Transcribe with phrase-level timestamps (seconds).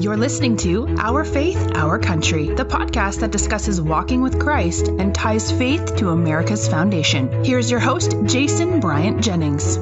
[0.00, 5.14] You're listening to Our Faith, Our Country, the podcast that discusses walking with Christ and
[5.14, 7.44] ties faith to America's foundation.
[7.44, 9.76] Here's your host, Jason Bryant Jennings.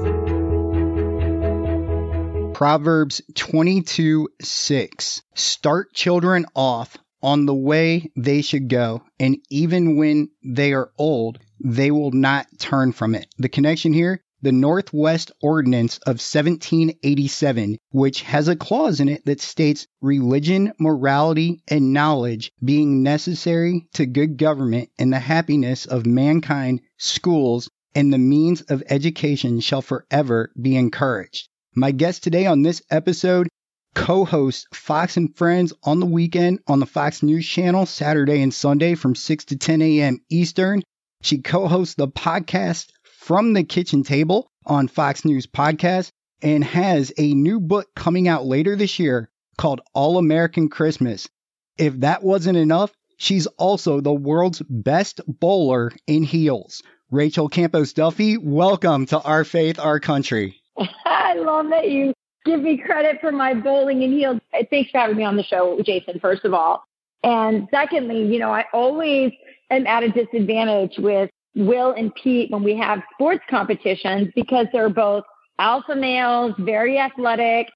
[2.53, 5.23] Proverbs 22 6.
[5.37, 11.39] Start children off on the way they should go, and even when they are old,
[11.63, 13.29] they will not turn from it.
[13.39, 19.41] The connection here the Northwest Ordinance of 1787, which has a clause in it that
[19.41, 26.81] states religion, morality, and knowledge being necessary to good government and the happiness of mankind,
[26.99, 31.49] schools, and the means of education shall forever be encouraged.
[31.75, 33.49] My guest today on this episode
[33.95, 38.55] co hosts Fox and Friends on the weekend on the Fox News Channel, Saturday and
[38.55, 40.21] Sunday from 6 to 10 a.m.
[40.31, 40.83] Eastern.
[41.23, 42.91] She co hosts the podcast
[43.29, 48.47] From the Kitchen Table on Fox News Podcast and has a new book coming out
[48.47, 49.29] later this year
[49.59, 51.29] called All American Christmas.
[51.77, 56.83] If that wasn't enough, she's also the world's best bowler in heels.
[57.11, 60.57] Rachel Campos Duffy, welcome to Our Faith, Our Country.
[61.05, 62.15] I love that you
[62.47, 64.41] give me credit for my bowling in heels.
[64.71, 66.83] Thanks for having me on the show, Jason, first of all.
[67.23, 69.33] And secondly, you know, I always
[69.69, 74.91] am at a disadvantage with Will and Pete when we have sports competitions because they're
[74.91, 75.25] both
[75.59, 77.69] alpha males, very athletic,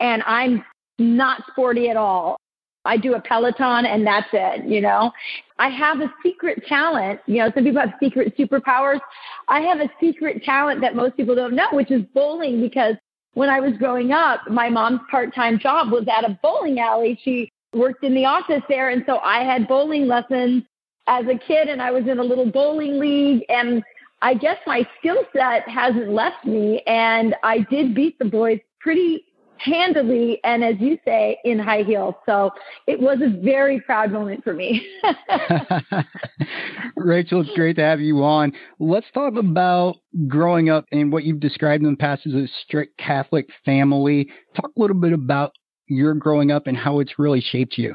[0.00, 0.64] and I'm
[0.98, 2.38] not sporty at all.
[2.84, 5.12] I do a Peloton and that's it, you know.
[5.58, 7.20] I have a secret talent.
[7.26, 9.00] You know, some people have secret superpowers.
[9.48, 12.94] I have a secret talent that most people don't know, which is bowling because
[13.34, 17.20] when I was growing up, my mom's part-time job was at a bowling alley.
[17.22, 20.62] She worked in the office there and so I had bowling lessons
[21.08, 23.82] as a kid and I was in a little bowling league and
[24.20, 29.24] I guess my skill set hasn't left me and I did beat the boys pretty
[29.56, 32.14] handily and as you say in high heels.
[32.26, 32.50] So
[32.86, 34.86] it was a very proud moment for me.
[36.96, 38.52] Rachel it's great to have you on.
[38.78, 39.96] Let's talk about
[40.28, 44.28] growing up and what you've described in the past as a strict catholic family.
[44.54, 45.52] Talk a little bit about
[45.86, 47.94] your growing up and how it's really shaped you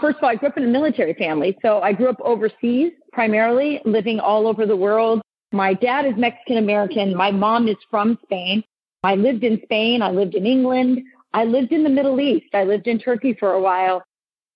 [0.00, 2.92] first of all i grew up in a military family so i grew up overseas
[3.12, 5.20] primarily living all over the world
[5.52, 8.62] my dad is mexican american my mom is from spain
[9.02, 10.02] I lived in Spain.
[10.02, 11.02] I lived in England.
[11.34, 12.54] I lived in the Middle East.
[12.54, 14.02] I lived in Turkey for a while.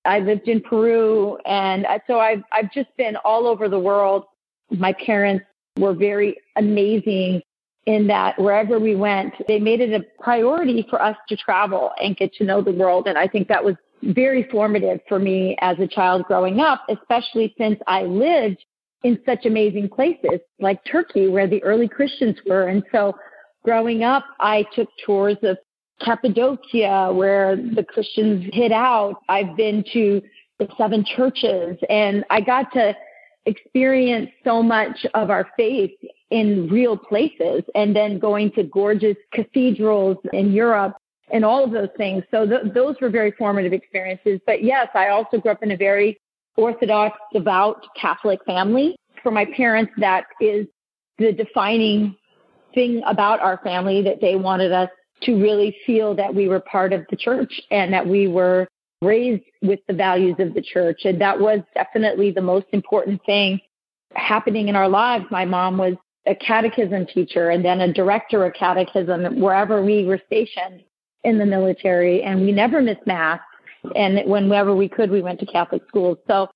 [0.04, 1.36] I lived in Peru.
[1.46, 4.24] And so I've, I've just been all over the world.
[4.70, 5.44] My parents
[5.78, 7.42] were very amazing
[7.86, 12.16] in that wherever we went, they made it a priority for us to travel and
[12.16, 13.06] get to know the world.
[13.06, 13.76] And I think that was
[14.14, 18.64] very formative for me as a child growing up, especially since I lived
[19.02, 22.68] in such amazing places like Turkey, where the early Christians were.
[22.68, 23.14] And so
[23.64, 25.58] growing up, I took tours of
[26.02, 29.16] Cappadocia where the Christians hid out.
[29.28, 30.20] I've been to
[30.58, 32.94] the seven churches and I got to
[33.46, 35.92] experience so much of our faith
[36.30, 40.96] in real places and then going to gorgeous cathedrals in Europe
[41.30, 42.22] and all of those things.
[42.30, 44.40] So th- those were very formative experiences.
[44.46, 46.18] But yes, I also grew up in a very
[46.56, 48.96] Orthodox, devout Catholic family.
[49.22, 50.66] For my parents, that is
[51.18, 52.16] the defining
[52.74, 54.88] thing about our family that they wanted us
[55.22, 58.68] to really feel that we were part of the church and that we were
[59.02, 61.00] raised with the values of the church.
[61.04, 63.60] And that was definitely the most important thing
[64.14, 65.24] happening in our lives.
[65.30, 65.94] My mom was
[66.26, 70.82] a catechism teacher and then a director of catechism wherever we were stationed
[71.26, 72.22] in the military.
[72.22, 73.40] And we never missed mass.
[73.94, 76.18] And whenever we could, we went to Catholic schools.
[76.26, 76.48] So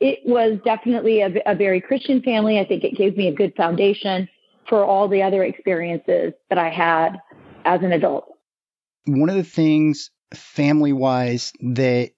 [0.00, 2.58] it was definitely a, a very Christian family.
[2.58, 4.28] I think it gave me a good foundation
[4.68, 7.20] for all the other experiences that I had
[7.64, 8.26] as an adult.
[9.06, 12.10] One of the things family wise that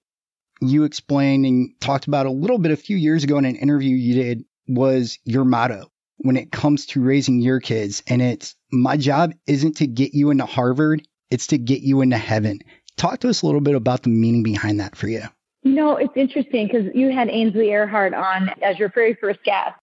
[0.61, 3.95] you explained and talked about a little bit a few years ago in an interview
[3.95, 8.03] you did was your motto when it comes to raising your kids.
[8.07, 12.17] And it's my job isn't to get you into Harvard, it's to get you into
[12.17, 12.59] heaven.
[12.97, 15.23] Talk to us a little bit about the meaning behind that for you.
[15.63, 19.73] You know, it's interesting because you had Ainsley Earhardt on as your very first guest.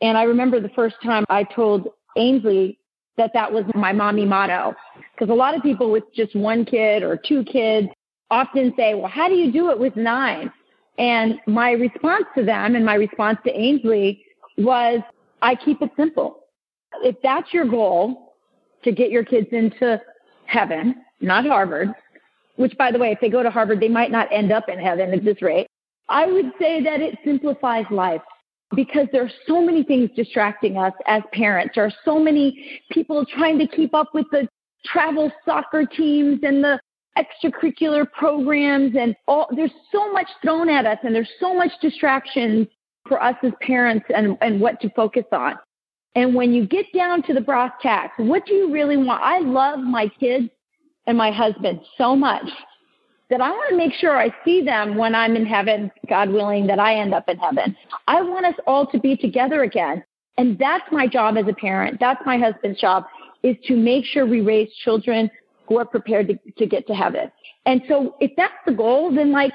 [0.00, 2.78] And I remember the first time I told Ainsley
[3.16, 4.74] that that was my mommy motto.
[5.12, 7.88] Because a lot of people with just one kid or two kids
[8.30, 10.52] often say, well, how do you do it with nine?
[10.98, 14.24] And my response to them and my response to Ainsley
[14.58, 15.00] was,
[15.42, 16.40] I keep it simple.
[17.02, 18.34] If that's your goal
[18.84, 20.00] to get your kids into
[20.46, 21.92] heaven, not Harvard,
[22.56, 24.78] which by the way, if they go to Harvard, they might not end up in
[24.78, 25.66] heaven at this rate.
[26.08, 28.22] I would say that it simplifies life
[28.74, 31.74] because there are so many things distracting us as parents.
[31.74, 34.48] There are so many people trying to keep up with the
[34.84, 36.80] travel soccer teams and the
[37.16, 42.66] extracurricular programs and all, there's so much thrown at us and there's so much distractions
[43.08, 45.54] for us as parents and, and what to focus on.
[46.16, 49.22] And when you get down to the brass tacks, what do you really want?
[49.22, 50.48] I love my kids
[51.06, 52.48] and my husband so much
[53.28, 56.66] that I want to make sure I see them when I'm in heaven, God willing,
[56.68, 57.76] that I end up in heaven.
[58.08, 60.02] I want us all to be together again.
[60.38, 61.98] And that's my job as a parent.
[62.00, 63.04] That's my husband's job
[63.42, 65.30] is to make sure we raise children
[65.68, 67.30] who are prepared to, to get to heaven.
[67.66, 69.52] And so if that's the goal, then like,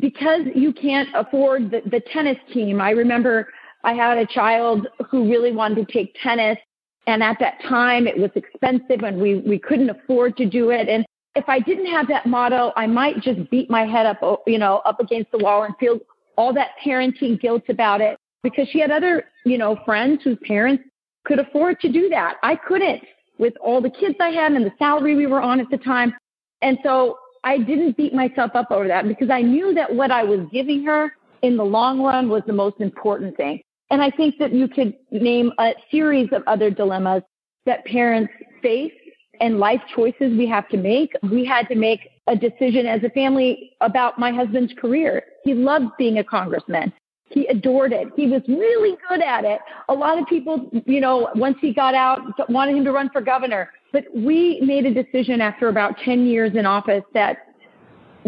[0.00, 3.48] because you can't afford the, the tennis team, I remember
[3.86, 6.58] I had a child who really wanted to take tennis.
[7.06, 10.88] And at that time, it was expensive and we, we couldn't afford to do it.
[10.88, 11.06] And
[11.36, 14.58] if I didn't have that motto, I might just beat my head up, oh, you
[14.58, 16.00] know, up against the wall and feel
[16.36, 20.82] all that parenting guilt about it because she had other, you know, friends whose parents
[21.24, 22.38] could afford to do that.
[22.42, 23.04] I couldn't
[23.38, 26.12] with all the kids I had and the salary we were on at the time.
[26.60, 30.24] And so I didn't beat myself up over that because I knew that what I
[30.24, 31.12] was giving her
[31.42, 33.62] in the long run was the most important thing.
[33.90, 37.22] And I think that you could name a series of other dilemmas
[37.66, 38.92] that parents face
[39.40, 41.12] and life choices we have to make.
[41.30, 45.22] We had to make a decision as a family about my husband's career.
[45.44, 46.92] He loved being a congressman.
[47.28, 48.08] He adored it.
[48.16, 49.60] He was really good at it.
[49.88, 53.20] A lot of people, you know, once he got out, wanted him to run for
[53.20, 53.70] governor.
[53.92, 57.38] But we made a decision after about 10 years in office that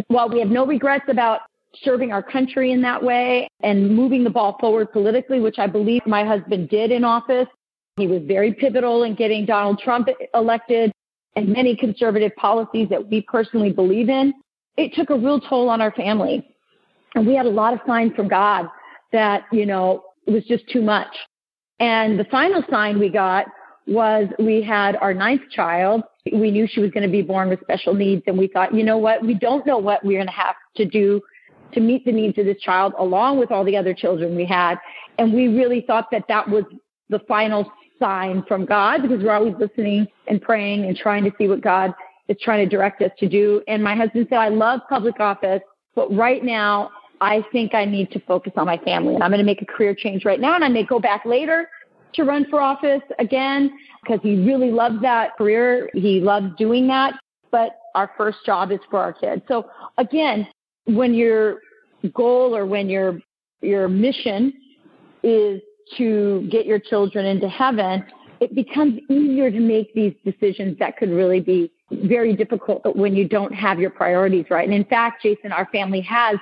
[0.08, 1.42] while we have no regrets about
[1.82, 6.02] serving our country in that way and moving the ball forward politically, which I believe
[6.06, 7.48] my husband did in office,
[7.96, 10.92] he was very pivotal in getting Donald Trump elected
[11.36, 14.32] and many conservative policies that we personally believe in.
[14.76, 16.48] It took a real toll on our family.
[17.14, 18.68] And we had a lot of signs from God
[19.12, 21.08] that, you know, it was just too much.
[21.80, 23.46] And the final sign we got
[23.86, 26.02] was we had our ninth child.
[26.30, 28.22] We knew she was going to be born with special needs.
[28.26, 29.22] And we thought, you know what?
[29.24, 31.20] We don't know what we're going to have to do
[31.72, 34.76] to meet the needs of this child along with all the other children we had.
[35.18, 36.64] And we really thought that that was
[37.08, 41.48] the final sign from God because we're always listening and praying and trying to see
[41.48, 41.92] what God
[42.28, 43.62] is trying to direct us to do.
[43.66, 45.62] And my husband said, I love public office,
[45.94, 49.40] but right now I think I need to focus on my family and I'm going
[49.40, 51.68] to make a career change right now and I may go back later
[52.14, 53.70] to run for office again
[54.02, 55.90] because he really loves that career.
[55.94, 57.14] He loves doing that,
[57.50, 59.42] but our first job is for our kids.
[59.48, 59.68] So
[59.98, 60.46] again,
[60.88, 61.60] when your
[62.14, 63.18] goal or when your
[63.60, 64.52] your mission
[65.22, 65.60] is
[65.96, 68.04] to get your children into heaven,
[68.40, 73.26] it becomes easier to make these decisions that could really be very difficult when you
[73.26, 74.64] don't have your priorities right.
[74.64, 76.38] And in fact, Jason, our family has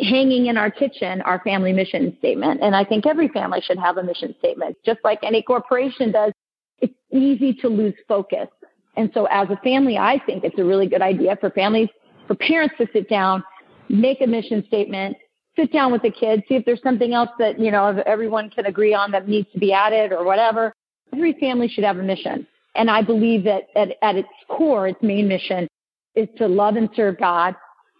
[0.00, 2.60] hanging in our kitchen our family mission statement.
[2.62, 6.32] And I think every family should have a mission statement, just like any corporation does.
[6.80, 8.48] It's easy to lose focus.
[8.96, 11.88] And so as a family, I think it's a really good idea for families,
[12.26, 13.42] for parents to sit down,
[13.88, 15.16] make a mission statement,
[15.56, 18.66] sit down with the kids, see if there's something else that, you know, everyone can
[18.66, 20.72] agree on that needs to be added or whatever.
[21.12, 22.46] Every family should have a mission.
[22.74, 25.68] And I believe that at, at its core, its main mission
[26.14, 27.54] is to love and serve God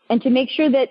[0.09, 0.89] and to make sure that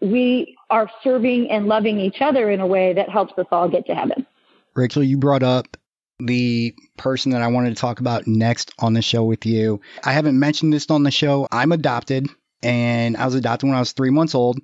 [0.00, 3.86] we are serving and loving each other in a way that helps us all get
[3.86, 4.26] to heaven.
[4.74, 5.76] Rachel, you brought up
[6.18, 9.80] the person that I wanted to talk about next on the show with you.
[10.04, 11.48] I haven't mentioned this on the show.
[11.50, 12.28] I'm adopted
[12.64, 14.58] and I was adopted when I was three months old.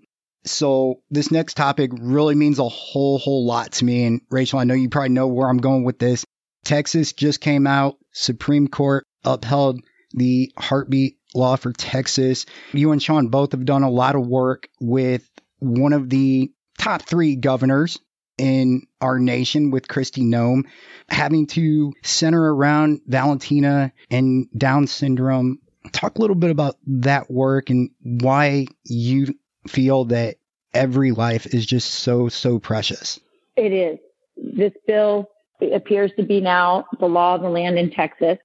[0.45, 4.05] So this next topic really means a whole, whole lot to me.
[4.07, 6.25] And Rachel, I know you probably know where I'm going with this.
[6.65, 7.97] Texas just came out.
[8.13, 9.81] Supreme Court upheld
[10.13, 12.47] the heartbeat law for Texas.
[12.73, 17.03] You and Sean both have done a lot of work with one of the top
[17.03, 17.99] three governors
[18.39, 20.63] in our nation with Kristi Noem,
[21.09, 25.59] having to center around Valentina and Down syndrome.
[25.93, 29.35] Talk a little bit about that work and why you
[29.67, 30.37] feel that
[30.73, 33.21] every life is just so, so precious.
[33.57, 33.99] It is.
[34.37, 35.29] This bill
[35.75, 38.39] appears to be now the law of the land in Texas.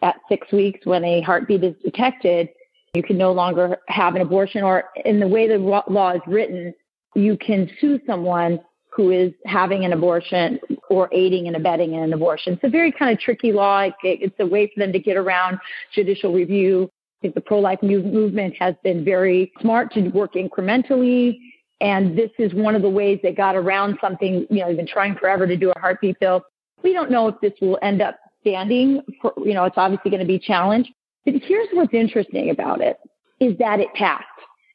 [0.00, 2.48] At six weeks, when a heartbeat is detected,
[2.94, 6.74] you can no longer have an abortion, or in the way the law is written,
[7.14, 8.60] you can sue someone
[8.94, 10.58] who is having an abortion
[10.90, 12.52] or aiding and abetting in an abortion.
[12.52, 13.88] It's a very kind of tricky law.
[14.02, 15.58] It's a way for them to get around
[15.94, 16.90] judicial review
[17.22, 21.38] think the pro-life movement has been very smart to work incrementally.
[21.80, 24.86] And this is one of the ways they got around something, you know, they've been
[24.86, 26.42] trying forever to do a heartbeat bill.
[26.82, 30.20] We don't know if this will end up standing for, you know, it's obviously going
[30.20, 30.90] to be challenged.
[31.24, 32.98] But here's what's interesting about it
[33.40, 34.24] is that it passed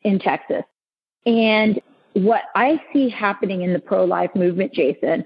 [0.04, 0.64] in Texas.
[1.26, 1.82] And
[2.14, 5.26] what I see happening in the pro-life movement, Jason,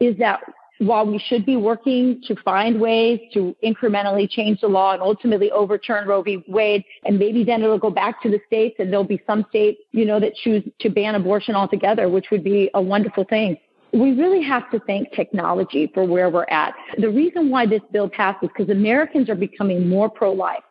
[0.00, 0.40] is that
[0.86, 5.50] while we should be working to find ways to incrementally change the law and ultimately
[5.52, 6.42] overturn Roe v.
[6.48, 9.80] Wade, and maybe then it'll go back to the states and there'll be some states,
[9.92, 13.56] you know, that choose to ban abortion altogether, which would be a wonderful thing.
[13.92, 16.74] We really have to thank technology for where we're at.
[16.98, 20.64] The reason why this bill passed is because Americans are becoming more pro-life,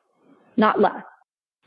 [0.58, 1.04] not less.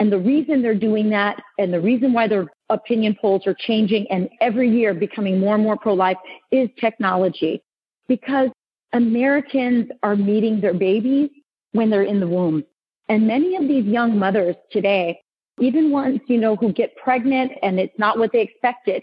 [0.01, 4.07] And the reason they're doing that and the reason why their opinion polls are changing
[4.11, 6.17] and every year becoming more and more pro-life
[6.51, 7.63] is technology
[8.09, 8.51] because
[8.93, 11.31] Americans are meeting their babies
[11.73, 12.65] when they're in the womb.
[13.09, 15.21] And many of these young mothers today,
[15.61, 19.03] even ones, you know, who get pregnant and it's not what they expected,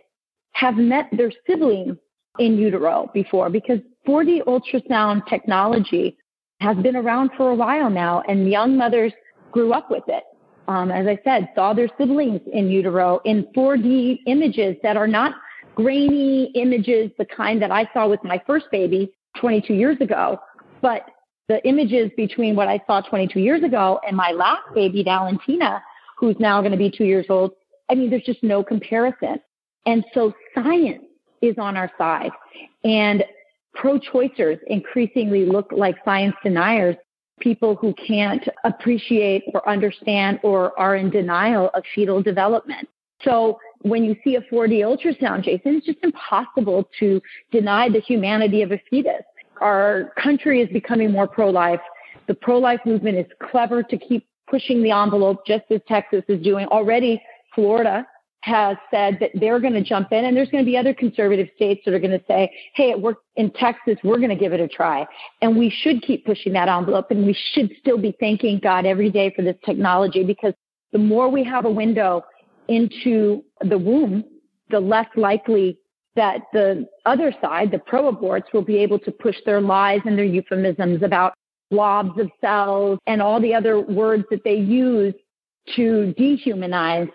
[0.54, 1.98] have met their siblings
[2.40, 6.18] in utero before because 4D ultrasound technology
[6.60, 9.14] has been around for a while now and young mothers
[9.52, 10.24] grew up with it.
[10.68, 15.36] Um, as I said, saw their siblings in utero in 4D images that are not
[15.82, 20.40] grainy images, the kind that I saw with my first baby 22 years ago.
[20.82, 21.04] But
[21.48, 25.82] the images between what I saw 22 years ago and my last baby, Valentina,
[26.18, 27.52] who's now going to be two years old,
[27.90, 29.40] I mean, there's just no comparison.
[29.86, 31.04] And so science
[31.42, 32.32] is on our side.
[32.84, 33.24] And
[33.74, 36.96] pro choicers increasingly look like science deniers,
[37.40, 42.88] people who can't appreciate or understand or are in denial of fetal development.
[43.24, 48.62] So when you see a 4D ultrasound, Jason, it's just impossible to deny the humanity
[48.62, 49.24] of a fetus.
[49.60, 51.82] Our country is becoming more pro-life.
[52.28, 56.68] The pro-life movement is clever to keep pushing the envelope, just as Texas is doing.
[56.68, 57.22] Already,
[57.56, 58.06] Florida
[58.42, 61.48] has said that they're going to jump in, and there's going to be other conservative
[61.56, 64.52] states that are going to say, hey, it worked in Texas, we're going to give
[64.52, 65.06] it a try.
[65.42, 69.12] And we should keep pushing that envelope, and we should still be thanking God every
[69.12, 70.54] day for this technology because
[70.92, 72.24] the more we have a window
[72.68, 74.24] into the womb,
[74.70, 75.78] the less likely
[76.16, 80.18] that the other side, the pro aborts, will be able to push their lies and
[80.18, 81.34] their euphemisms about
[81.70, 85.14] blobs of cells and all the other words that they use
[85.76, 87.10] to dehumanize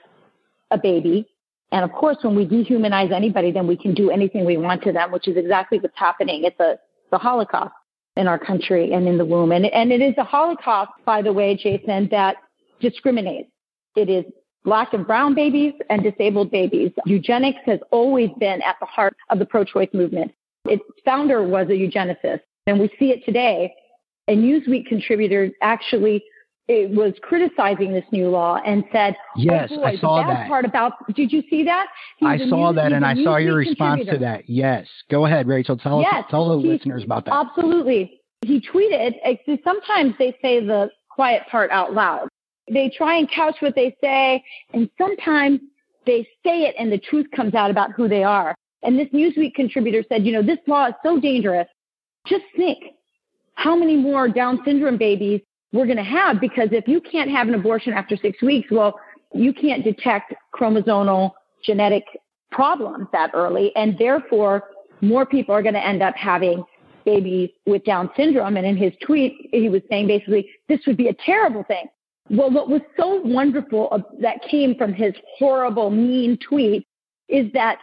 [0.70, 1.26] a baby.
[1.72, 4.92] And of course, when we dehumanize anybody, then we can do anything we want to
[4.92, 6.44] them, which is exactly what's happening.
[6.44, 6.78] It's a
[7.10, 7.74] the Holocaust
[8.16, 9.52] in our country and in the womb.
[9.52, 12.36] And, and it is a Holocaust, by the way, Jason, that
[12.80, 13.50] discriminates.
[13.94, 14.24] It is
[14.66, 16.90] black and brown babies and disabled babies.
[17.06, 20.32] Eugenics has always been at the heart of the pro-choice movement.
[20.66, 23.72] Its founder was a eugenicist, and we see it today.
[24.28, 26.24] A Newsweek contributor actually
[26.68, 30.22] eh, was criticizing this new law and said, oh, "Yes, oh boy, I saw the
[30.24, 31.86] bad that." Part about did you see that?
[32.20, 34.50] I saw that, and I saw your response to that.
[34.50, 35.76] Yes, go ahead, Rachel.
[35.76, 37.34] Tell yes, us, tell the listeners about that.
[37.34, 39.12] Absolutely, he tweeted.
[39.22, 42.28] Eh, sometimes they say the quiet part out loud.
[42.70, 44.42] They try and couch what they say,
[44.72, 45.60] and sometimes
[46.06, 48.54] they say it and the truth comes out about who they are.
[48.82, 51.66] And this Newsweek contributor said, you know, this law is so dangerous.
[52.26, 52.78] Just think
[53.54, 55.40] how many more Down syndrome babies
[55.72, 58.98] we're going to have because if you can't have an abortion after six weeks, well,
[59.34, 61.32] you can't detect chromosomal
[61.64, 62.04] genetic
[62.52, 63.74] problems that early.
[63.74, 64.64] And therefore,
[65.00, 66.64] more people are going to end up having
[67.04, 68.56] babies with Down syndrome.
[68.56, 71.86] And in his tweet, he was saying basically, this would be a terrible thing.
[72.28, 76.86] Well, what was so wonderful that came from his horrible, mean tweet
[77.28, 77.78] is that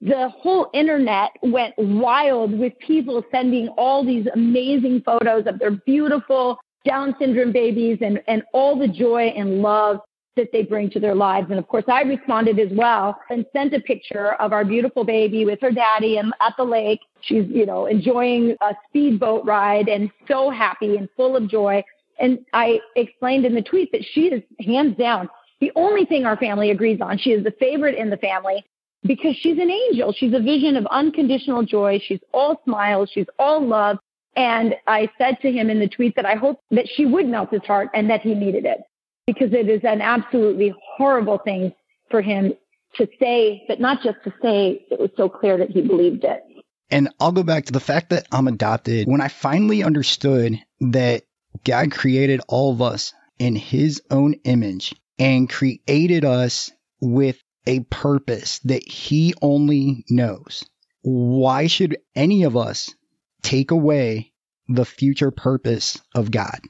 [0.00, 6.58] the whole internet went wild with people sending all these amazing photos of their beautiful
[6.84, 10.00] Down syndrome babies and, and all the joy and love
[10.36, 11.46] that they bring to their lives.
[11.48, 15.46] And of course, I responded as well and sent a picture of our beautiful baby
[15.46, 17.00] with her daddy and at the lake.
[17.22, 21.82] She's, you know, enjoying a speedboat ride and so happy and full of joy.
[22.18, 25.28] And I explained in the tweet that she is hands down
[25.60, 27.18] the only thing our family agrees on.
[27.18, 28.64] She is the favorite in the family
[29.02, 30.12] because she's an angel.
[30.12, 32.00] She's a vision of unconditional joy.
[32.04, 33.10] She's all smiles.
[33.12, 33.98] She's all love.
[34.36, 37.50] And I said to him in the tweet that I hope that she would melt
[37.50, 38.80] his heart and that he needed it
[39.26, 41.72] because it is an absolutely horrible thing
[42.10, 42.52] for him
[42.96, 46.42] to say, but not just to say, it was so clear that he believed it.
[46.90, 49.08] And I'll go back to the fact that I'm adopted.
[49.08, 51.22] When I finally understood that
[51.62, 56.70] God created all of us in his own image and created us
[57.00, 60.64] with a purpose that he only knows.
[61.02, 62.94] Why should any of us
[63.42, 64.32] take away
[64.68, 66.60] the future purpose of God?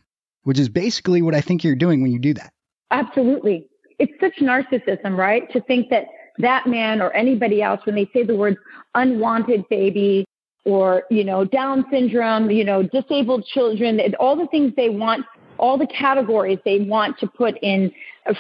[0.43, 2.53] Which is basically what I think you're doing when you do that.
[2.91, 3.67] Absolutely.
[3.99, 5.51] It's such narcissism, right?
[5.53, 6.07] To think that
[6.39, 8.59] that man or anybody else, when they say the words
[8.95, 10.25] unwanted baby
[10.65, 15.27] or, you know, Down syndrome, you know, disabled children, all the things they want,
[15.59, 17.93] all the categories they want to put in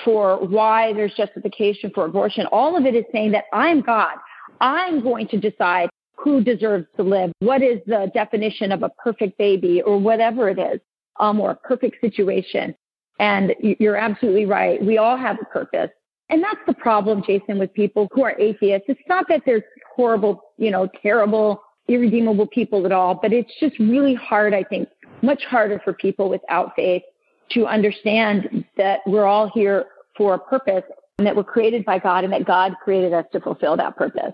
[0.05, 4.17] for why there's justification for abortion, all of it is saying that I'm God.
[4.61, 7.33] I'm going to decide who deserves to live?
[7.41, 10.81] What is the definition of a perfect baby or whatever it is,
[11.21, 12.75] um, or a perfect situation?
[13.19, 14.83] And you're absolutely right.
[14.83, 15.91] We all have a purpose.
[16.31, 18.87] And that's the problem, Jason, with people who are atheists.
[18.89, 19.65] It's not that they're
[19.95, 24.89] horrible, you know, terrible, irredeemable people at all, but it's just really hard, I think,
[25.23, 27.03] much harder for people without faith
[27.51, 29.87] to understand that we're all here
[30.17, 30.85] for a purpose
[31.19, 34.33] and that we're created by God and that God created us to fulfill that purpose.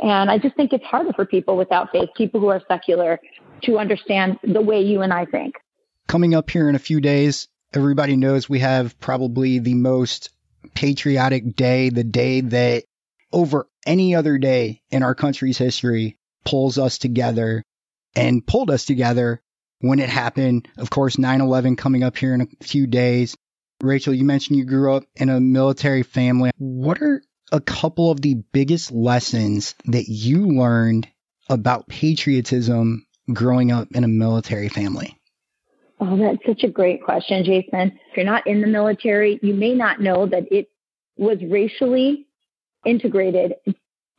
[0.00, 3.20] And I just think it's harder for people without faith, people who are secular,
[3.62, 5.54] to understand the way you and I think.
[6.06, 10.30] Coming up here in a few days, everybody knows we have probably the most
[10.74, 12.84] patriotic day, the day that
[13.32, 16.17] over any other day in our country's history
[16.48, 17.62] pulls us together
[18.16, 19.42] and pulled us together
[19.80, 20.66] when it happened.
[20.78, 23.36] Of course, 9 11 coming up here in a few days.
[23.82, 26.50] Rachel, you mentioned you grew up in a military family.
[26.56, 31.06] What are a couple of the biggest lessons that you learned
[31.50, 35.18] about patriotism growing up in a military family?
[36.00, 37.98] Oh, that's such a great question, Jason.
[38.10, 40.70] If you're not in the military, you may not know that it
[41.16, 42.26] was racially
[42.86, 43.54] integrated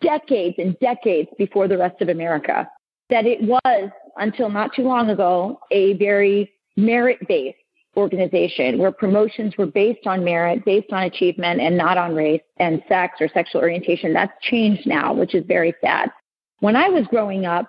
[0.01, 2.69] decades and decades before the rest of America.
[3.09, 7.57] That it was, until not too long ago, a very merit based
[7.97, 12.81] organization where promotions were based on merit, based on achievement, and not on race and
[12.87, 14.13] sex or sexual orientation.
[14.13, 16.11] That's changed now, which is very sad.
[16.59, 17.67] When I was growing up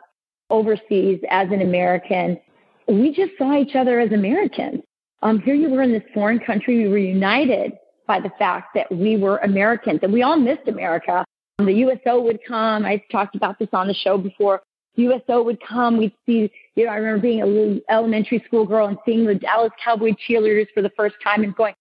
[0.51, 2.39] overseas as an American,
[2.87, 4.83] we just saw each other as Americans.
[5.23, 6.83] Um, here you were in this foreign country.
[6.83, 7.73] We were united
[8.07, 11.25] by the fact that we were Americans and we all missed America.
[11.67, 12.85] The USO would come.
[12.85, 14.63] I've talked about this on the show before.
[14.97, 15.97] USO would come.
[15.97, 19.35] We'd see, you know, I remember being a little elementary school girl and seeing the
[19.35, 21.75] Dallas Cowboy cheerleaders for the first time and going,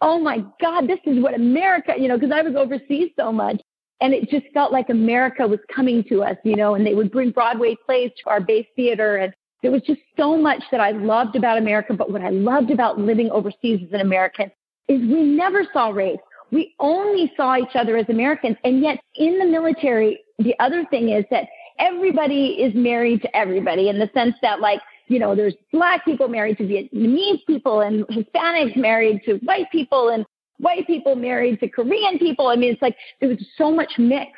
[0.00, 3.60] oh my God, this is what America, you know, because I was overseas so much.
[4.00, 7.10] And it just felt like America was coming to us, you know, and they would
[7.10, 9.16] bring Broadway plays to our base theater.
[9.16, 11.94] And there was just so much that I loved about America.
[11.94, 14.50] But what I loved about living overseas as an American
[14.88, 16.18] is we never saw race.
[16.54, 18.56] We only saw each other as Americans.
[18.62, 21.48] And yet in the military, the other thing is that
[21.80, 26.28] everybody is married to everybody in the sense that like, you know, there's black people
[26.28, 30.24] married to Vietnamese people and Hispanics married to white people and
[30.58, 32.46] white people married to Korean people.
[32.46, 34.30] I mean, it's like there was so much mix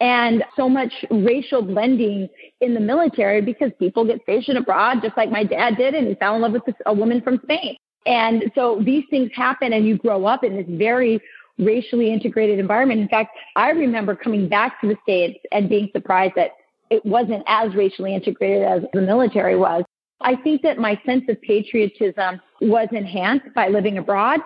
[0.00, 2.28] and so much racial blending
[2.60, 6.14] in the military because people get stationed abroad, just like my dad did, and he
[6.14, 7.76] fell in love with a woman from Spain.
[8.06, 11.20] And so these things happen, and you grow up in this very
[11.58, 13.00] racially integrated environment.
[13.00, 16.52] In fact, I remember coming back to the States and being surprised that
[16.90, 19.84] it wasn't as racially integrated as the military was.
[20.20, 24.40] I think that my sense of patriotism was enhanced by living abroad.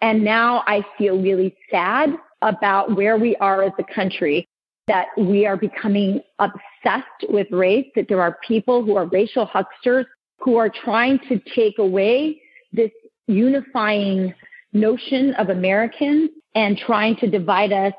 [0.00, 2.10] And now I feel really sad
[2.42, 4.46] about where we are as a country,
[4.86, 10.06] that we are becoming obsessed with race, that there are people who are racial hucksters
[10.40, 12.40] who are trying to take away
[12.72, 12.90] this
[13.26, 14.34] unifying
[14.74, 17.92] notion of Americans and trying to divide us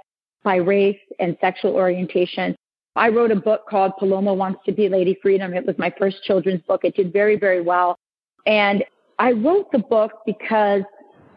[0.43, 2.55] by race and sexual orientation.
[2.95, 5.53] I wrote a book called Paloma Wants to Be Lady Freedom.
[5.53, 6.85] It was my first children's book.
[6.85, 7.97] It did very, very well.
[8.45, 8.85] And
[9.19, 10.83] I wrote the book because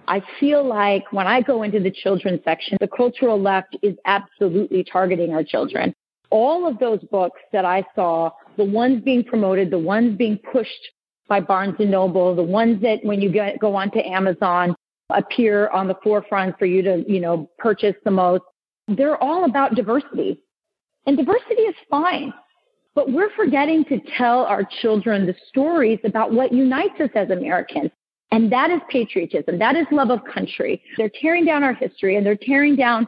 [0.07, 4.85] I feel like when I go into the children's section, the cultural left is absolutely
[4.85, 5.93] targeting our children.
[6.31, 10.91] All of those books that I saw, the ones being promoted, the ones being pushed
[11.29, 14.75] by Barnes and Noble, the ones that when you get, go onto Amazon
[15.11, 18.43] appear on the forefront for you to, you know, purchase the most,
[18.89, 20.41] they're all about diversity.
[21.07, 22.33] And diversity is fine,
[22.95, 27.91] but we're forgetting to tell our children the stories about what unites us as Americans.
[28.31, 29.59] And that is patriotism.
[29.59, 30.83] That is love of country.
[30.99, 33.07] They're tearing down our history and they're tearing down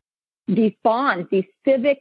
[0.49, 1.99] these bonds, these civic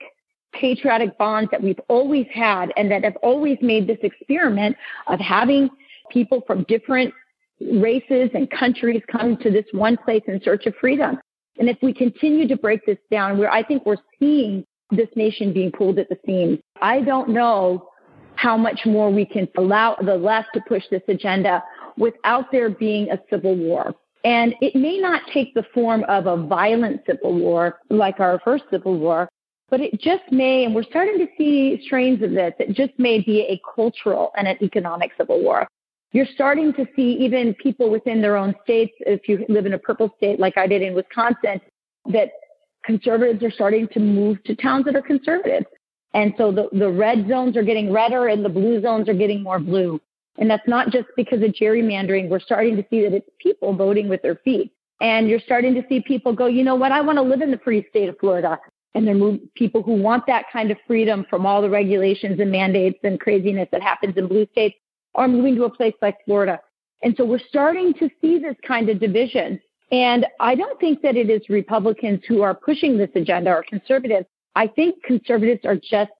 [0.53, 4.75] patriotic bonds that we've always had and that have always made this experiment
[5.07, 5.69] of having
[6.09, 7.13] people from different
[7.59, 11.17] races and countries come to this one place in search of freedom.
[11.59, 15.53] And if we continue to break this down, where I think we're seeing this nation
[15.53, 16.59] being pulled at the seams.
[16.81, 17.89] I don't know
[18.35, 21.63] how much more we can allow the left to push this agenda
[21.97, 23.93] without there being a civil war.
[24.23, 28.65] And it may not take the form of a violent civil war like our first
[28.71, 29.29] civil war,
[29.69, 33.21] but it just may, and we're starting to see strains of this, it just may
[33.21, 35.67] be a cultural and an economic civil war.
[36.11, 39.77] You're starting to see even people within their own states, if you live in a
[39.77, 41.61] purple state like I did in Wisconsin,
[42.11, 42.29] that
[42.83, 45.65] conservatives are starting to move to towns that are conservative.
[46.15, 49.43] And so the, the red zones are getting redder and the blue zones are getting
[49.43, 50.01] more blue.
[50.39, 52.29] And that's not just because of gerrymandering.
[52.29, 54.71] We're starting to see that it's people voting with their feet.
[55.01, 56.91] And you're starting to see people go, you know what?
[56.91, 58.57] I want to live in the free state of Florida.
[58.95, 62.99] and they're people who want that kind of freedom from all the regulations and mandates
[63.03, 64.75] and craziness that happens in blue states
[65.15, 66.59] are moving to a place like Florida.
[67.01, 69.59] And so we're starting to see this kind of division.
[69.91, 74.27] And I don't think that it is Republicans who are pushing this agenda or conservatives.
[74.55, 76.11] I think conservatives are just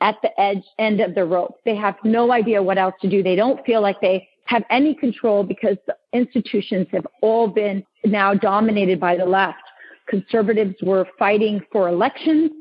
[0.00, 1.56] at the edge end of the rope.
[1.64, 3.22] They have no idea what else to do.
[3.22, 8.34] They don't feel like they have any control because the institutions have all been now
[8.34, 9.62] dominated by the left.
[10.08, 12.52] Conservatives were fighting for elections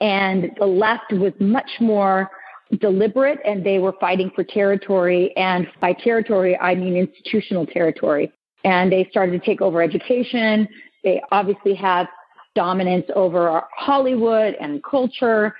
[0.00, 2.30] and the left was much more
[2.78, 5.36] deliberate and they were fighting for territory.
[5.36, 8.32] And by territory, I mean institutional territory.
[8.64, 10.68] And they started to take over education.
[11.04, 12.06] They obviously have
[12.54, 15.54] dominance over Hollywood and culture.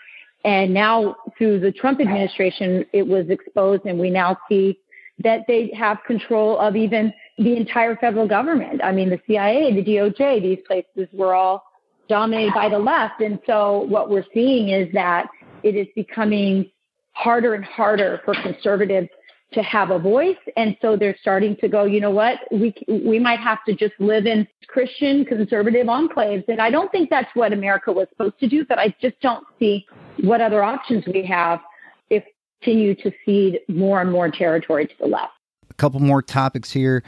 [0.45, 4.79] And now through the Trump administration, it was exposed and we now see
[5.19, 8.81] that they have control of even the entire federal government.
[8.83, 11.65] I mean, the CIA, the DOJ, these places were all
[12.09, 13.21] dominated by the left.
[13.21, 15.29] And so what we're seeing is that
[15.63, 16.71] it is becoming
[17.13, 19.09] harder and harder for conservatives
[19.53, 20.37] to have a voice.
[20.57, 23.93] And so they're starting to go, you know what, we, we might have to just
[23.99, 26.45] live in Christian conservative enclaves.
[26.49, 29.47] And I don't think that's what America was supposed to do, but I just don't
[29.59, 29.87] see
[30.23, 31.61] what other options we have
[32.09, 32.25] if
[32.63, 35.33] continue to cede more and more territory to the left.
[35.71, 37.03] A couple more topics here.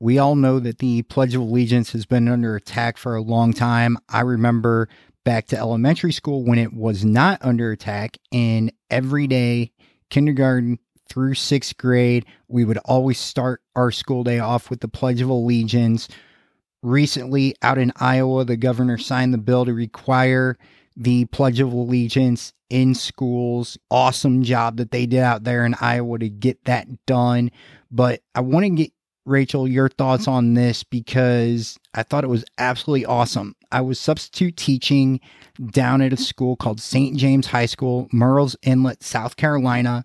[0.00, 3.52] We all know that the Pledge of Allegiance has been under attack for a long
[3.52, 3.96] time.
[4.08, 4.88] I remember
[5.24, 9.72] back to elementary school when it was not under attack, and every day,
[10.10, 15.20] kindergarten through sixth grade, we would always start our school day off with the Pledge
[15.20, 16.08] of Allegiance.
[16.82, 20.58] Recently, out in Iowa, the governor signed the bill to require
[20.96, 23.78] the Pledge of Allegiance in schools.
[23.90, 27.50] Awesome job that they did out there in Iowa to get that done.
[27.90, 28.92] But I want to get
[29.26, 30.32] Rachel your thoughts mm-hmm.
[30.32, 33.56] on this because I thought it was absolutely awesome.
[33.72, 35.20] I was substitute teaching
[35.70, 36.22] down at a mm-hmm.
[36.22, 37.16] school called St.
[37.16, 40.04] James High School, Murrells Inlet, South Carolina,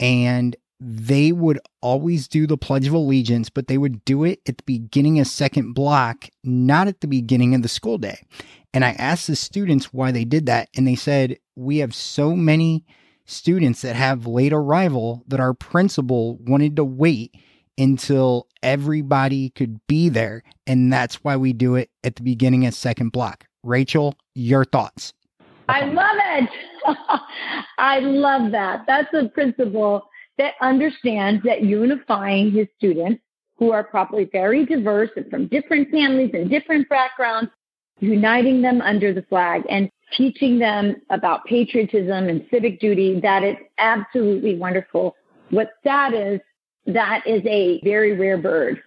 [0.00, 4.58] and they would always do the Pledge of Allegiance, but they would do it at
[4.58, 8.20] the beginning of second block, not at the beginning of the school day.
[8.72, 12.36] And I asked the students why they did that, and they said, We have so
[12.36, 12.84] many
[13.24, 17.34] students that have late arrival that our principal wanted to wait
[17.76, 20.42] until everybody could be there.
[20.66, 23.44] And that's why we do it at the beginning of second block.
[23.62, 25.12] Rachel, your thoughts.
[25.68, 26.50] I love it.
[27.78, 28.84] I love that.
[28.86, 33.22] That's a principal that understands that unifying his students
[33.56, 37.50] who are probably very diverse and from different families and different backgrounds
[38.00, 43.56] uniting them under the flag and teaching them about patriotism and civic duty, that is
[43.78, 45.14] absolutely wonderful.
[45.50, 46.40] What's sad is
[46.88, 48.82] that is a very rare bird.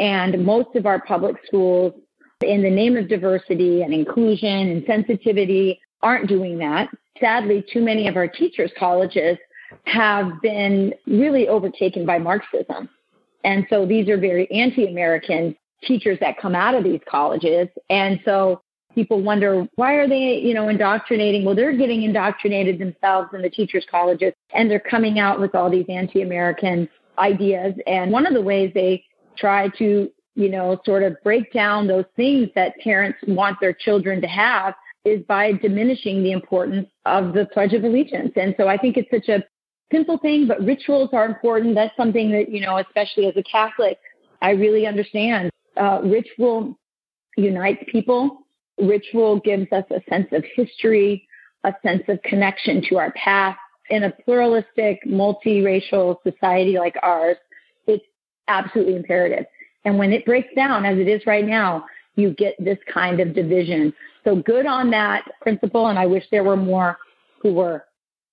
[0.00, 1.92] And most of our public schools,
[2.40, 6.88] in the name of diversity and inclusion and sensitivity, aren't doing that.
[7.20, 9.38] Sadly, too many of our teachers' colleges
[9.84, 12.88] have been really overtaken by Marxism.
[13.44, 17.68] And so these are very anti American teachers that come out of these colleges.
[17.90, 18.62] And so
[18.94, 21.44] people wonder why are they, you know, indoctrinating?
[21.44, 25.70] Well, they're getting indoctrinated themselves in the teachers' colleges and they're coming out with all
[25.70, 27.74] these anti-American ideas.
[27.86, 29.04] And one of the ways they
[29.36, 34.20] try to, you know, sort of break down those things that parents want their children
[34.20, 34.74] to have
[35.04, 38.32] is by diminishing the importance of the Pledge of Allegiance.
[38.36, 39.44] And so I think it's such a
[39.92, 41.74] simple thing, but rituals are important.
[41.74, 43.98] That's something that, you know, especially as a Catholic,
[44.40, 46.78] I really understand uh, ritual
[47.36, 48.38] unites people.
[48.78, 51.28] Ritual gives us a sense of history,
[51.64, 53.58] a sense of connection to our past.
[53.90, 57.36] In a pluralistic, multiracial society like ours,
[57.86, 58.04] it's
[58.48, 59.46] absolutely imperative.
[59.84, 61.84] And when it breaks down, as it is right now,
[62.16, 63.92] you get this kind of division.
[64.24, 66.98] So good on that principle, and I wish there were more
[67.42, 67.84] who were.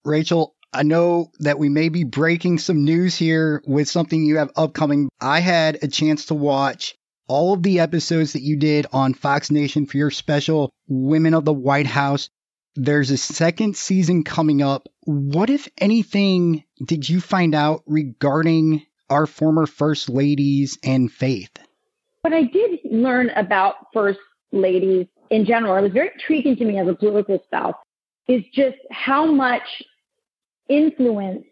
[0.05, 4.51] Rachel, I know that we may be breaking some news here with something you have
[4.55, 5.09] upcoming.
[5.19, 6.95] I had a chance to watch
[7.27, 11.43] all of the episodes that you did on Fox Nation for your special Women of
[11.43, 12.29] the White House.
[12.75, 14.87] There's a second season coming up.
[15.03, 21.51] What, if anything, did you find out regarding our former first ladies and faith?
[22.21, 24.19] What I did learn about first
[24.51, 27.75] ladies in general, it was very intriguing to me as a political spouse,
[28.27, 29.83] is just how much
[30.69, 31.43] influence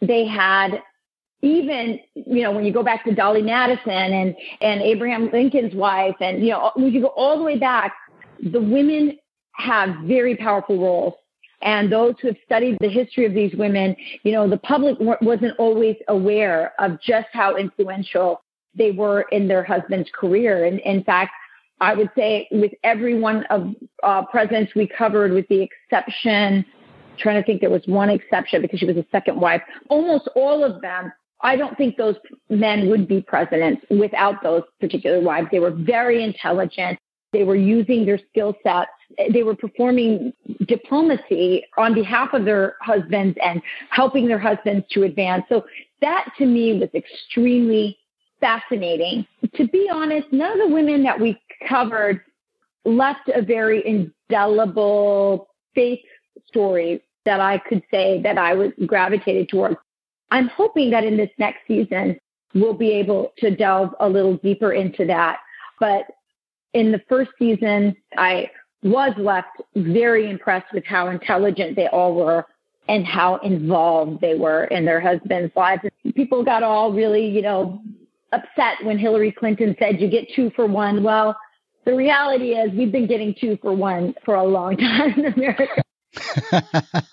[0.00, 0.82] they had
[1.42, 6.14] even you know when you go back to Dolley Madison and and Abraham Lincoln's wife
[6.20, 7.94] and you know when you go all the way back
[8.42, 9.18] the women
[9.54, 11.14] have very powerful roles
[11.60, 15.54] and those who have studied the history of these women you know the public wasn't
[15.58, 18.42] always aware of just how influential
[18.74, 21.32] they were in their husband's career and in fact
[21.82, 26.64] I would say with every one of uh, presidents we covered, with the exception,
[27.18, 30.62] trying to think there was one exception because she was a second wife, almost all
[30.62, 32.14] of them, I don't think those
[32.48, 35.48] men would be presidents without those particular wives.
[35.50, 37.00] They were very intelligent.
[37.32, 38.90] They were using their skill sets.
[39.32, 40.32] They were performing
[40.66, 45.44] diplomacy on behalf of their husbands and helping their husbands to advance.
[45.48, 45.64] So
[46.00, 47.98] that to me was extremely
[48.40, 49.26] fascinating.
[49.54, 52.20] To be honest, none of the women that we covered
[52.84, 56.00] left a very indelible faith
[56.46, 59.76] story that I could say that I was gravitated towards.
[60.30, 62.18] I'm hoping that in this next season,
[62.54, 65.38] we'll be able to delve a little deeper into that.
[65.78, 66.06] But
[66.74, 68.50] in the first season, I
[68.82, 72.46] was left very impressed with how intelligent they all were
[72.88, 75.82] and how involved they were in their husbands' lives.
[76.14, 77.80] People got all really, you know,
[78.32, 81.02] upset when Hillary Clinton said you get two for one.
[81.02, 81.36] Well,
[81.84, 85.82] the reality is we've been getting two for one for a long time in America.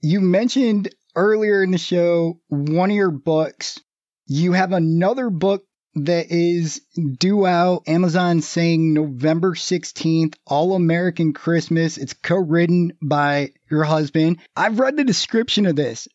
[0.00, 3.80] you mentioned earlier in the show one of your books.
[4.26, 5.64] You have another book
[6.04, 6.80] that is
[7.18, 7.82] due out.
[7.86, 11.98] Amazon saying November 16th, All American Christmas.
[11.98, 14.38] It's co written by your husband.
[14.56, 16.08] I've read the description of this.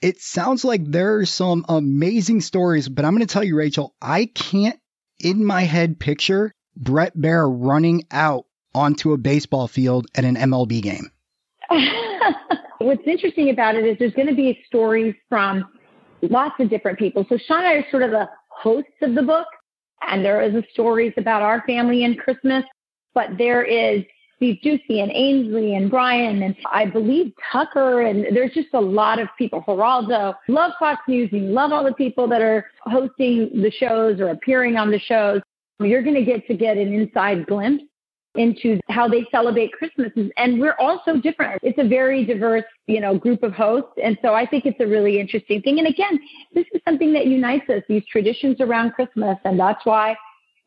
[0.00, 3.94] It sounds like there are some amazing stories, but I'm going to tell you, Rachel,
[4.00, 4.78] I can't
[5.18, 10.82] in my head picture Bret Baier running out onto a baseball field at an MLB
[10.82, 11.10] game.
[12.78, 15.66] What's interesting about it is there's going to be stories from
[16.22, 17.26] lots of different people.
[17.28, 18.28] So Sean and I are sort of the
[18.60, 19.46] hosts of the book,
[20.08, 22.64] and there is stories about our family and Christmas,
[23.14, 24.02] but there is
[24.36, 29.18] Steve Doocy and Ainsley and Brian and I believe Tucker and there's just a lot
[29.18, 29.62] of people.
[29.68, 34.18] Geraldo, love Fox News and you love all the people that are hosting the shows
[34.18, 35.42] or appearing on the shows.
[35.78, 37.84] You're going to get to get an inside glimpse
[38.34, 40.12] into how they celebrate Christmas.
[40.36, 41.60] And we're all so different.
[41.62, 43.92] It's a very diverse, you know, group of hosts.
[44.02, 45.78] And so I think it's a really interesting thing.
[45.78, 46.20] And again,
[46.54, 49.36] this is something that unites us, these traditions around Christmas.
[49.44, 50.16] And that's why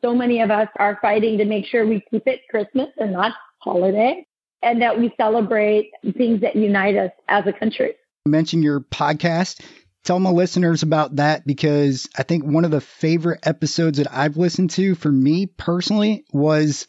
[0.02, 3.32] so many of us are fighting to make sure we keep it Christmas and not
[3.58, 4.26] holiday
[4.62, 7.94] and that we celebrate things that unite us as a country.
[8.26, 9.62] Mention your podcast
[10.04, 14.36] tell my listeners about that because I think one of the favorite episodes that I've
[14.36, 16.86] listened to for me personally was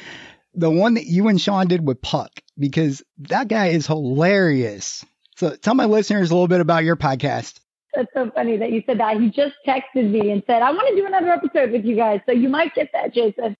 [0.54, 5.04] the one that you and Sean did with Puck because that guy is hilarious.
[5.36, 7.60] So tell my listeners a little bit about your podcast.
[7.94, 9.20] That's so funny that you said that.
[9.20, 12.20] He just texted me and said, I want to do another episode with you guys.
[12.26, 13.56] So you might get that, Jason.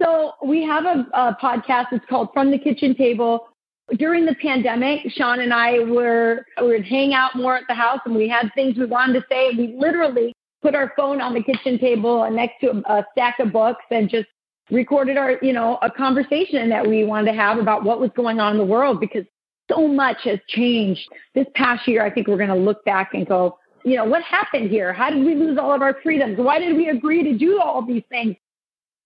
[0.00, 1.86] So we have a, a podcast.
[1.92, 3.48] It's called From the Kitchen Table
[3.96, 8.00] during the pandemic, Sean and I were we would hang out more at the house,
[8.04, 9.50] and we had things we wanted to say.
[9.56, 13.38] We literally put our phone on the kitchen table and next to a, a stack
[13.38, 14.28] of books, and just
[14.70, 18.40] recorded our, you know, a conversation that we wanted to have about what was going
[18.40, 19.24] on in the world because
[19.70, 21.06] so much has changed.
[21.34, 24.22] This past year, I think we're going to look back and go, you know, what
[24.22, 24.92] happened here?
[24.92, 26.38] How did we lose all of our freedoms?
[26.38, 28.36] Why did we agree to do all these things?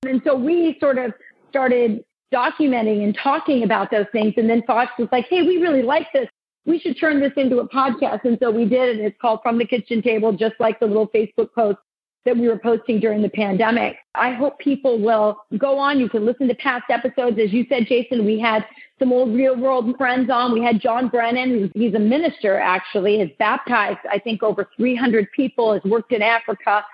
[0.03, 1.12] And so we sort of
[1.49, 4.34] started documenting and talking about those things.
[4.36, 6.28] And then Fox was like, hey, we really like this.
[6.64, 8.24] We should turn this into a podcast.
[8.24, 8.96] And so we did.
[8.96, 11.78] And it's called From the Kitchen Table, just like the little Facebook post
[12.24, 13.96] that we were posting during the pandemic.
[14.16, 16.00] I hope people will go on.
[16.00, 17.38] You can listen to past episodes.
[17.38, 18.66] As you said, Jason, we had
[18.98, 20.52] some old real world friends on.
[20.52, 25.72] We had Jon Brennan, he's a minister actually, has baptized, I think, over 300 people,
[25.72, 26.84] has worked in Africa.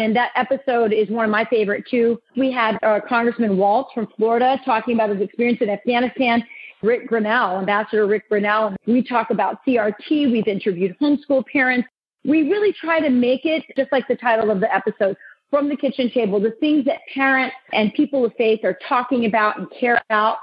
[0.00, 2.18] And that episode is one of my favorite too.
[2.34, 6.42] We had uh, Congressman Waltz from Florida talking about his experience in Afghanistan.
[6.80, 8.74] Rick Grenell, Ambassador Rick Grenell.
[8.86, 10.32] We talk about CRT.
[10.32, 11.86] We've interviewed homeschool parents.
[12.24, 15.18] We really try to make it just like the title of the episode
[15.50, 19.58] from the kitchen table, the things that parents and people of faith are talking about
[19.58, 20.38] and care about.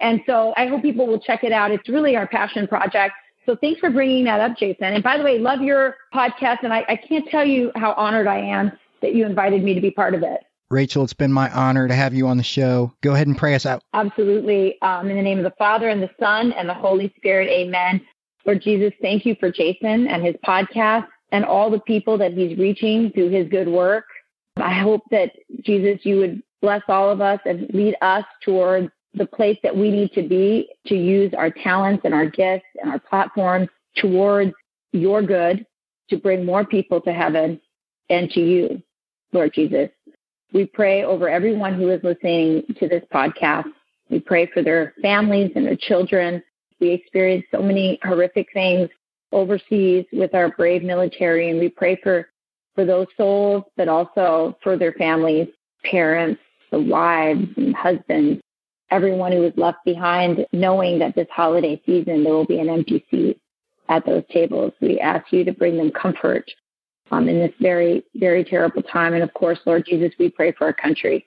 [0.00, 1.70] And so I hope people will check it out.
[1.70, 3.12] It's really our passion project.
[3.44, 4.94] So thanks for bringing that up, Jason.
[4.94, 6.58] And by the way, love your podcast.
[6.62, 8.72] And I, I can't tell you how honored I am
[9.02, 10.40] that you invited me to be part of it.
[10.70, 12.92] Rachel, it's been my honor to have you on the show.
[13.02, 13.82] Go ahead and pray us out.
[13.92, 14.80] Absolutely.
[14.80, 18.00] Um, in the name of the Father and the Son and the Holy Spirit, amen.
[18.46, 22.58] Lord Jesus, thank you for Jason and his podcast and all the people that he's
[22.58, 24.04] reaching through his good work.
[24.56, 29.26] I hope that, Jesus, you would bless all of us and lead us towards the
[29.26, 32.98] place that we need to be to use our talents and our gifts and our
[32.98, 34.52] platforms towards
[34.92, 35.66] your good
[36.08, 37.60] to bring more people to heaven
[38.08, 38.82] and to you.
[39.32, 39.88] Lord Jesus.
[40.52, 43.70] We pray over everyone who is listening to this podcast.
[44.10, 46.42] We pray for their families and their children.
[46.80, 48.90] We experience so many horrific things
[49.32, 52.28] overseas with our brave military, and we pray for,
[52.74, 55.48] for those souls, but also for their families,
[55.84, 56.40] parents,
[56.70, 58.42] the wives and husbands,
[58.90, 63.04] everyone who is left behind, knowing that this holiday season there will be an empty
[63.10, 63.40] seat
[63.88, 64.72] at those tables.
[64.80, 66.50] We ask you to bring them comfort
[67.12, 69.12] um, in this very, very terrible time.
[69.12, 71.26] And of course, Lord Jesus, we pray for our country.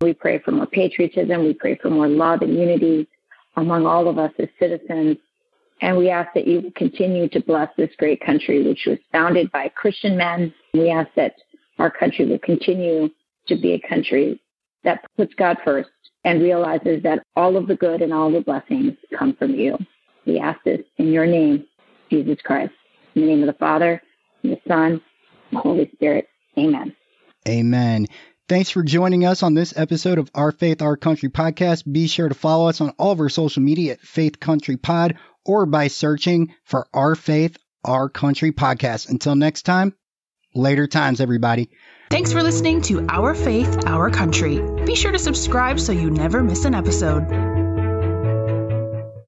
[0.00, 1.44] We pray for more patriotism.
[1.44, 3.08] We pray for more love and unity
[3.56, 5.16] among all of us as citizens.
[5.80, 9.68] And we ask that you continue to bless this great country, which was founded by
[9.68, 10.54] Christian men.
[10.74, 11.34] We ask that
[11.78, 13.08] our country will continue
[13.48, 14.40] to be a country
[14.84, 15.90] that puts God first
[16.24, 19.76] and realizes that all of the good and all the blessings come from you.
[20.26, 21.64] We ask this in your name,
[22.10, 22.72] Jesus Christ.
[23.14, 24.00] In the name of the Father,
[24.42, 25.00] and the Son,
[25.52, 26.26] the Holy Spirit.
[26.58, 26.94] Amen.
[27.48, 28.06] Amen.
[28.48, 31.90] Thanks for joining us on this episode of Our Faith, Our Country podcast.
[31.90, 35.16] Be sure to follow us on all of our social media at Faith Country Pod
[35.44, 39.08] or by searching for Our Faith, Our Country podcast.
[39.08, 39.94] Until next time,
[40.54, 41.70] later times, everybody.
[42.10, 44.60] Thanks for listening to Our Faith, Our Country.
[44.84, 47.51] Be sure to subscribe so you never miss an episode.